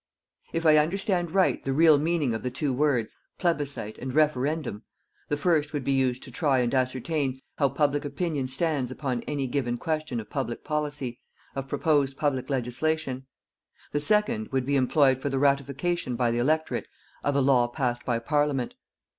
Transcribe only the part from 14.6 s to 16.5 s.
be employed for the ratification by the